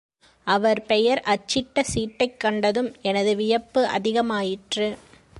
அவர் 0.47 0.85
பெயர் 0.85 1.21
அச்சிட்ட 1.25 1.83
சீட்டைக் 1.93 2.39
கண்டதும் 2.39 2.95
எனது 3.01 3.35
வியப்பு 3.35 3.87
அதிகமாயிற்று. 3.87 4.87